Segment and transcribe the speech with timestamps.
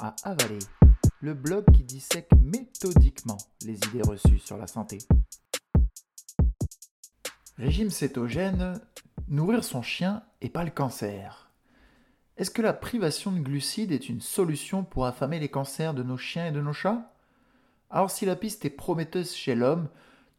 [0.00, 0.60] à avaler,
[1.20, 4.98] le blog qui dissèque méthodiquement les idées reçues sur la santé.
[7.58, 8.80] Régime cétogène,
[9.28, 11.50] nourrir son chien et pas le cancer.
[12.36, 16.18] Est-ce que la privation de glucides est une solution pour affamer les cancers de nos
[16.18, 17.12] chiens et de nos chats?
[17.90, 19.88] Alors si la piste est prometteuse chez l'homme,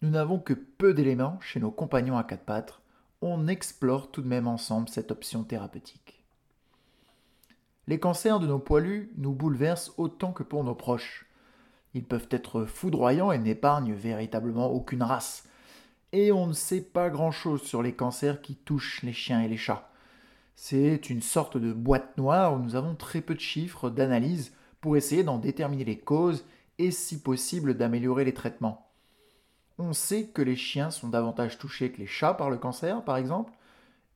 [0.01, 2.79] nous n'avons que peu d'éléments chez nos compagnons à quatre pattes.
[3.21, 6.16] On explore tout de même ensemble cette option thérapeutique.
[7.87, 11.25] Les cancers de nos poilus nous bouleversent autant que pour nos proches.
[11.93, 15.47] Ils peuvent être foudroyants et n'épargnent véritablement aucune race.
[16.11, 19.55] Et on ne sait pas grand-chose sur les cancers qui touchent les chiens et les
[19.55, 19.89] chats.
[20.55, 24.97] C'est une sorte de boîte noire où nous avons très peu de chiffres d'analyse pour
[24.97, 26.45] essayer d'en déterminer les causes
[26.79, 28.89] et si possible d'améliorer les traitements.
[29.79, 33.15] On sait que les chiens sont davantage touchés que les chats par le cancer, par
[33.15, 33.53] exemple,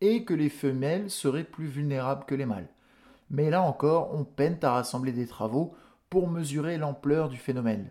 [0.02, 2.68] et que les femelles seraient plus vulnérables que les mâles.
[3.32, 5.74] Mais là encore, on peine à rassembler des travaux
[6.10, 7.90] pour mesurer l'ampleur du phénomène.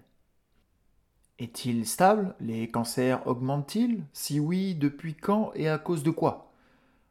[1.38, 2.34] Est-il stable?
[2.41, 4.05] Les cancers augmentent-ils?
[4.12, 6.52] Si oui, depuis quand et à cause de quoi?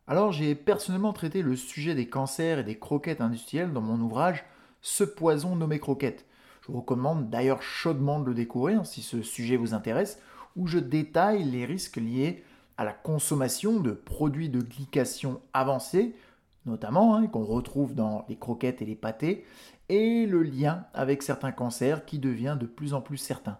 [0.06, 4.46] Alors j'ai personnellement traité le sujet des cancers et des croquettes industrielles dans mon ouvrage
[4.82, 6.26] Ce poison nommé croquette.
[6.62, 10.20] Je vous recommande d'ailleurs chaudement de le découvrir si ce sujet vous intéresse
[10.56, 12.44] où je détaille les risques liés
[12.78, 16.16] à la consommation de produits de glycation avancés,
[16.66, 19.46] notamment hein, qu'on retrouve dans les croquettes et les pâtés,
[19.90, 23.58] et le lien avec certains cancers qui devient de plus en plus certain.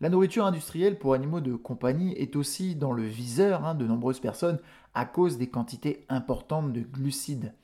[0.00, 4.20] La nourriture industrielle pour animaux de compagnie est aussi dans le viseur hein, de nombreuses
[4.20, 4.58] personnes
[4.94, 7.54] à cause des quantités importantes de glucides.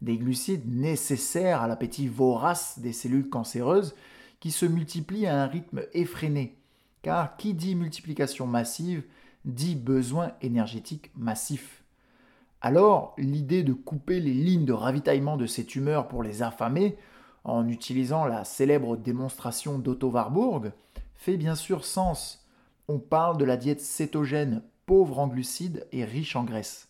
[0.00, 3.94] Des glucides nécessaires à l'appétit vorace des cellules cancéreuses
[4.38, 6.58] qui se multiplient à un rythme effréné
[7.04, 9.04] car qui dit multiplication massive
[9.44, 11.83] dit besoin énergétique massif.
[12.64, 16.96] Alors, l'idée de couper les lignes de ravitaillement de ces tumeurs pour les affamer,
[17.44, 20.72] en utilisant la célèbre démonstration d'Otto Warburg,
[21.14, 22.48] fait bien sûr sens.
[22.88, 26.88] On parle de la diète cétogène, pauvre en glucides et riche en graisse.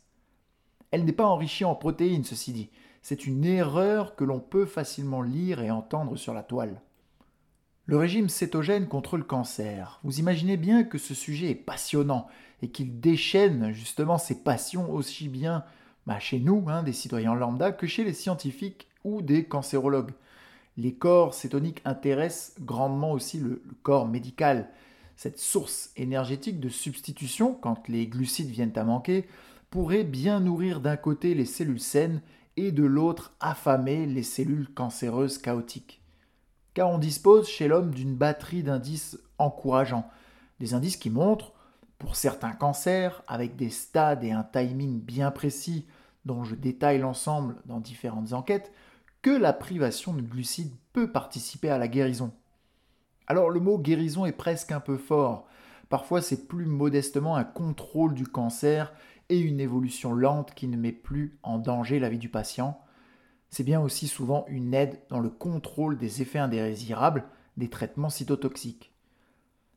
[0.93, 2.71] Elle n'est pas enrichie en protéines, ceci dit.
[3.03, 6.81] C'est une erreur que l'on peut facilement lire et entendre sur la toile.
[7.87, 10.01] Le régime cétogène contre le cancer.
[10.05, 12.29] Vous imaginez bien que ce sujet est passionnant
[12.63, 15.65] et qu'il déchaîne justement ses passions aussi bien
[16.07, 20.13] bah, chez nous, hein, des citoyens lambda, que chez les scientifiques ou des cancérologues.
[20.79, 24.71] Les corps cétoniques intéressent grandement aussi le, le corps médical.
[25.17, 29.27] Cette source énergétique de substitution, quand les glucides viennent à manquer,
[29.69, 32.23] pourrait bien nourrir d'un côté les cellules saines
[32.57, 36.01] et de l'autre affamer les cellules cancéreuses chaotiques
[36.75, 40.11] car on dispose chez l'homme d'une batterie d'indices encourageants,
[40.61, 41.53] des indices qui montrent,
[41.99, 45.87] pour certains cancers, avec des stades et un timing bien précis
[46.25, 48.73] dont je détaille l'ensemble dans différentes enquêtes,
[49.23, 52.33] que la privation de glucides peut participer à la guérison.
[53.27, 55.47] Alors le mot guérison est presque un peu fort,
[55.89, 58.93] parfois c'est plus modestement un contrôle du cancer
[59.31, 62.79] et une évolution lente qui ne met plus en danger la vie du patient,
[63.55, 67.23] c'est bien aussi souvent une aide dans le contrôle des effets indésirables
[67.57, 68.93] des traitements cytotoxiques.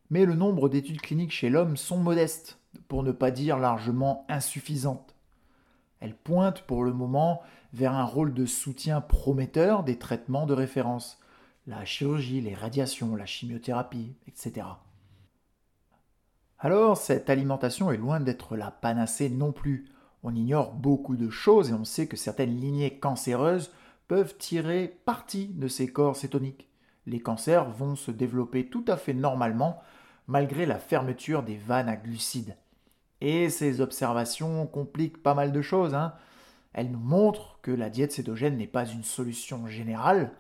[0.10, 2.58] Mais le nombre d'études cliniques chez l'homme sont modestes,
[2.88, 5.14] pour ne pas dire largement insuffisantes.
[6.00, 11.20] Elles pointent pour le moment vers un rôle de soutien prometteur des traitements de référence,
[11.68, 14.66] la chirurgie, les radiations, la chimiothérapie, etc.
[16.58, 19.86] Alors, cette alimentation est loin d'être la panacée non plus.
[20.30, 23.72] On ignore beaucoup de choses et on sait que certaines lignées cancéreuses
[24.10, 26.68] peuvent tirer parti de ces corps cétoniques.
[27.06, 29.80] Les cancers vont se développer tout à fait normalement
[30.28, 32.58] malgré la fermeture des vannes à glucides.
[33.22, 35.96] Et ces observations compliquent pas mal de choses.
[35.96, 36.14] Hein.
[36.74, 40.34] Elles nous montrent que la diète cétogène n'est pas une solution générale,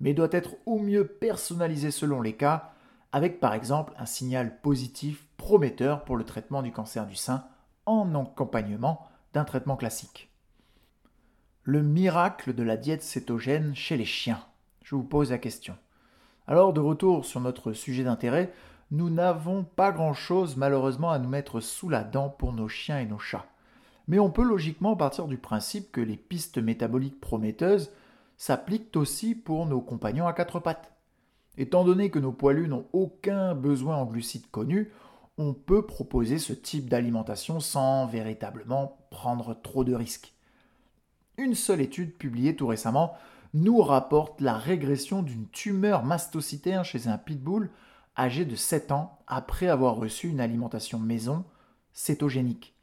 [0.00, 2.74] mais doit être au mieux personnalisée selon les cas,
[3.10, 7.46] avec par exemple un signal positif prometteur pour le traitement du cancer du sein
[7.86, 10.30] en accompagnement d'un traitement classique.
[11.62, 14.44] Le miracle de la diète cétogène chez les chiens.
[14.82, 15.76] Je vous pose la question.
[16.46, 18.52] Alors, de retour sur notre sujet d'intérêt,
[18.90, 23.06] nous n'avons pas grand-chose malheureusement à nous mettre sous la dent pour nos chiens et
[23.06, 23.46] nos chats.
[24.08, 27.92] Mais on peut logiquement partir du principe que les pistes métaboliques prometteuses
[28.36, 30.92] s'appliquent aussi pour nos compagnons à quatre pattes.
[31.56, 34.90] Étant donné que nos poilus n'ont aucun besoin en glucides connus,
[35.40, 40.34] on peut proposer ce type d'alimentation sans véritablement prendre trop de risques.
[41.38, 43.14] Une seule étude publiée tout récemment
[43.54, 47.70] nous rapporte la régression d'une tumeur mastocytaire chez un pitbull
[48.18, 51.46] âgé de 7 ans après avoir reçu une alimentation maison
[51.94, 52.74] cétogénique.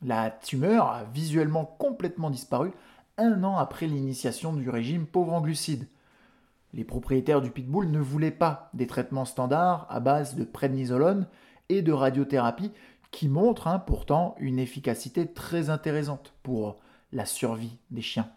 [0.00, 2.70] La tumeur a visuellement complètement disparu
[3.18, 5.88] un an après l'initiation du régime pauvre en glucides.
[6.72, 11.26] Les propriétaires du pitbull ne voulaient pas des traitements standards à base de prednisolone
[11.70, 12.72] et de radiothérapie
[13.10, 16.78] qui montrent hein, pourtant une efficacité très intéressante pour
[17.12, 18.28] la survie des chiens.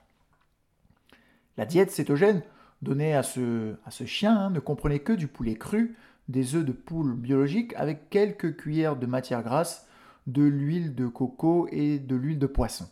[1.57, 2.41] La diète cétogène
[2.81, 3.75] donnée à ce,
[4.05, 5.95] chien hein, ne comprenait que du poulet cru,
[6.29, 9.87] des œufs de poule biologiques avec quelques cuillères de matière grasse,
[10.27, 12.87] de l'huile de coco et de l'huile de poisson.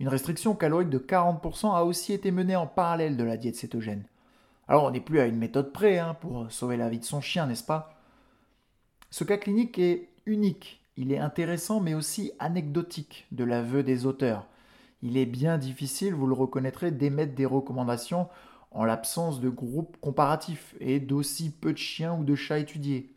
[0.00, 4.04] Une restriction calorique de 40% a aussi été menée en parallèle de la diète cétogène.
[4.68, 7.20] Alors on n'est plus à une méthode près hein, pour sauver la vie de son
[7.20, 8.01] chien, n'est-ce pas?
[9.12, 14.46] Ce cas clinique est unique, il est intéressant mais aussi anecdotique de l'aveu des auteurs.
[15.02, 18.30] Il est bien difficile, vous le reconnaîtrez, d'émettre des recommandations
[18.70, 23.14] en l'absence de groupes comparatifs et d'aussi peu de chiens ou de chats étudiés.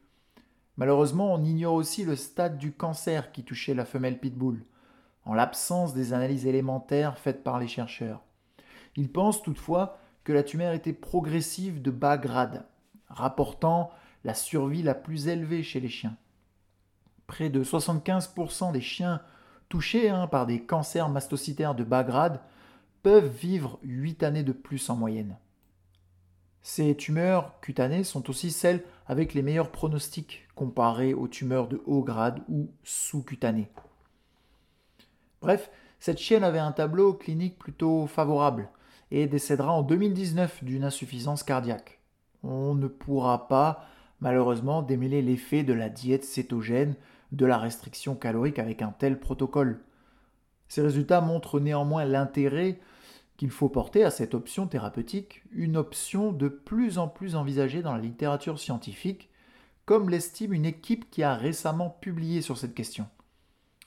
[0.75, 4.65] Malheureusement, on ignore aussi le stade du cancer qui touchait la femelle pitbull,
[5.24, 8.21] en l'absence des analyses élémentaires faites par les chercheurs.
[8.98, 12.65] Ils pensent toutefois que la tumeur était progressive de bas grade,
[13.07, 13.91] rapportant
[14.25, 16.18] la survie la plus élevée chez les chiens.
[17.27, 19.22] Près de 75% des chiens
[19.69, 22.42] touchés hein, par des cancers mastocytaires de bas grade
[23.04, 25.38] peuvent vivre 8 années de plus en moyenne.
[26.63, 32.01] Ces tumeurs cutanées sont aussi celles avec les meilleurs pronostics comparées aux tumeurs de haut
[32.01, 33.69] grade ou sous-cutanées.
[35.42, 35.69] Bref,
[36.00, 38.69] cette chienne avait un tableau clinique plutôt favorable
[39.12, 42.00] et décédera en 2019 d'une insuffisance cardiaque.
[42.42, 43.86] On ne pourra pas,
[44.25, 46.95] malheureusement, démêler l'effet de la diète cétogène,
[47.31, 49.83] de la restriction calorique avec un tel protocole.
[50.68, 52.80] Ces résultats montrent néanmoins l'intérêt
[53.38, 57.94] qu'il faut porter à cette option thérapeutique, une option de plus en plus envisagée dans
[57.94, 59.30] la littérature scientifique,
[59.86, 63.07] comme l'estime une équipe qui a récemment publié sur cette question.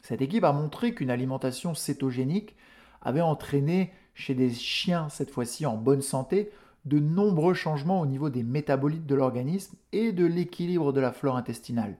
[0.03, 2.55] Cette équipe a montré qu'une alimentation cétogénique
[3.03, 6.53] avait entraîné chez des chiens, cette fois-ci en bonne santé,
[6.89, 11.37] de nombreux changements au niveau des métabolites de l'organisme et de l'équilibre de la flore
[11.37, 11.97] intestinale.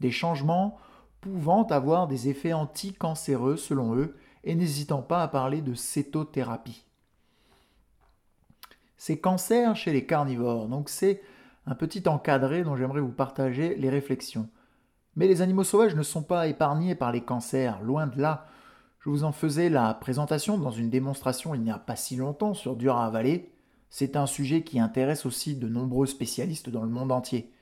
[0.00, 0.78] Des changements
[1.20, 6.84] pouvant avoir des effets anticancéreux selon eux et n'hésitant pas à parler de cétothérapie.
[8.96, 11.22] Ces cancers chez les carnivores, donc c'est
[11.66, 14.48] un petit encadré dont j'aimerais vous partager les réflexions.
[15.16, 18.46] Mais les animaux sauvages ne sont pas épargnés par les cancers, loin de là.
[19.00, 22.54] Je vous en faisais la présentation dans une démonstration il n'y a pas si longtemps
[22.54, 23.10] sur dur à.
[23.90, 27.52] C'est un sujet qui intéresse aussi de nombreux spécialistes dans le monde entier.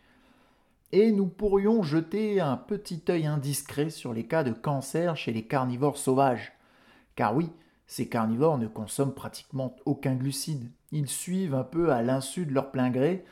[0.93, 5.47] Et nous pourrions jeter un petit œil indiscret sur les cas de cancer chez les
[5.47, 6.53] carnivores sauvages.
[7.17, 7.51] Car oui,
[7.87, 10.71] ces carnivores ne consomment pratiquement aucun glucide.
[10.93, 13.25] Ils suivent un peu à l'insu de leur plein gré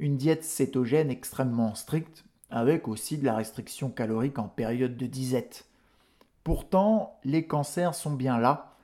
[0.00, 5.66] une diète cétogène extrêmement stricte, avec aussi de la restriction calorique en période de disette.
[6.42, 8.74] Pourtant, les cancers sont bien là,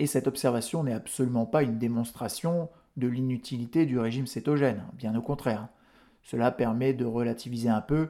[0.00, 5.22] et cette observation n'est absolument pas une démonstration de l'inutilité du régime cétogène, bien au
[5.22, 5.68] contraire.
[6.22, 8.08] Cela permet de relativiser un peu,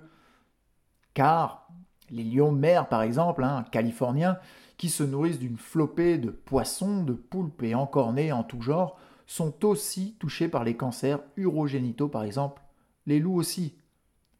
[1.15, 1.69] car
[2.11, 4.39] les lions mères, par exemple, hein, californiens,
[4.77, 9.65] qui se nourrissent d'une flopée de poissons, de poulpes et encornés en tout genre, sont
[9.65, 12.63] aussi touchés par les cancers urogénitaux, par exemple.
[13.07, 13.75] Les loups aussi.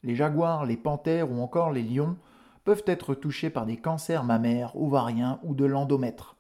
[0.03, 2.17] Les jaguars, les panthères ou encore les lions
[2.65, 6.37] peuvent être touchés par des cancers mammaires, ovariens ou de l'endomètre.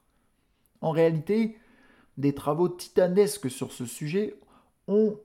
[0.80, 1.56] En réalité,
[2.16, 4.38] des travaux titanesques sur ce sujet
[4.88, 5.18] ont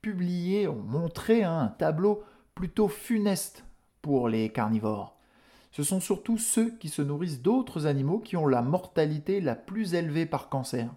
[0.00, 2.22] publié, ont montré hein, un tableau
[2.54, 3.64] plutôt funeste
[4.02, 5.16] pour les carnivores.
[5.72, 9.94] Ce sont surtout ceux qui se nourrissent d'autres animaux qui ont la mortalité la plus
[9.94, 10.88] élevée par cancer.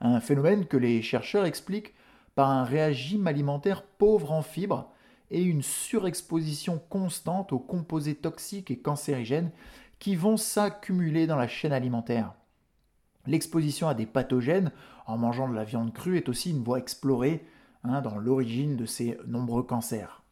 [0.00, 1.94] Un phénomène que les chercheurs expliquent
[2.34, 4.90] par un régime alimentaire pauvre en fibres
[5.30, 9.50] et une surexposition constante aux composés toxiques et cancérigènes
[9.98, 12.34] qui vont s'accumuler dans la chaîne alimentaire.
[13.30, 14.72] L'exposition à des pathogènes
[15.06, 17.46] en mangeant de la viande crue est aussi une voie explorée
[17.84, 20.24] hein, dans l'origine de ces nombreux cancers.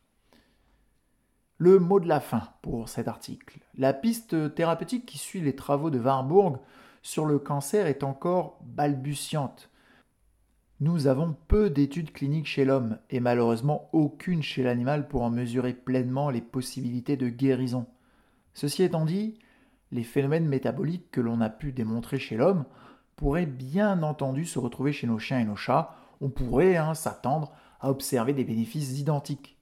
[1.58, 3.60] Le mot de la fin pour cet article.
[3.76, 6.58] La piste thérapeutique qui suit les travaux de Warburg
[7.00, 9.70] sur le cancer est encore balbutiante.
[10.80, 15.72] Nous avons peu d'études cliniques chez l'homme et malheureusement aucune chez l'animal pour en mesurer
[15.72, 17.86] pleinement les possibilités de guérison.
[18.54, 19.38] Ceci étant dit,
[19.92, 22.64] les phénomènes métaboliques que l'on a pu démontrer chez l'homme
[23.18, 25.96] pourraient bien entendu se retrouver chez nos chiens et nos chats.
[26.20, 29.58] On pourrait hein, s'attendre à observer des bénéfices identiques.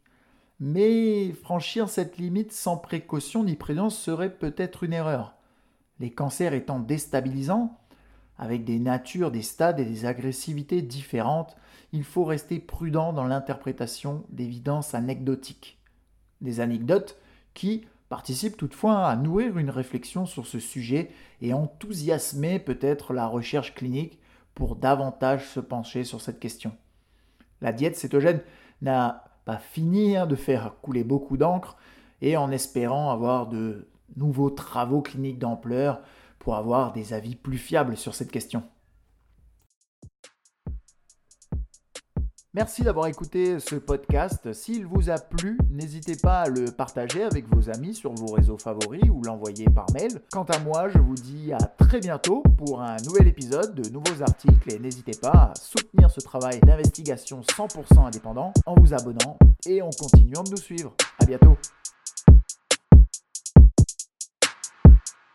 [0.61, 5.35] Mais franchir cette limite sans précaution ni prudence serait peut-être une erreur.
[6.01, 7.79] Les cancers étant déstabilisants,
[8.39, 11.57] avec des natures, des stades et des agressivités différentes,
[11.93, 15.79] il faut rester prudent dans l'interprétation d'évidences anecdotiques.
[16.43, 17.19] Des anecdotes
[17.55, 21.11] qui, participe toutefois à nourrir une réflexion sur ce sujet
[21.41, 24.19] et enthousiasmer peut-être la recherche clinique
[24.55, 26.73] pour davantage se pencher sur cette question.
[27.61, 28.41] La diète cétogène
[28.83, 31.77] n'a pas fini hein, de faire couler beaucoup d'encre
[32.23, 36.01] et en espérant avoir de nouveaux travaux cliniques d'ampleur
[36.39, 38.63] pour avoir des avis plus fiables sur cette question.
[42.57, 44.51] Merci d'avoir écouté ce podcast.
[44.55, 48.57] S'il vous a plu, n'hésitez pas à le partager avec vos amis sur vos réseaux
[48.57, 50.23] favoris ou l'envoyer par mail.
[50.33, 54.23] Quant à moi, je vous dis à très bientôt pour un nouvel épisode de nouveaux
[54.23, 59.37] articles et n'hésitez pas à soutenir ce travail d'investigation 100% indépendant en vous abonnant
[59.67, 60.95] et en continuant de nous suivre.
[61.21, 61.59] À bientôt.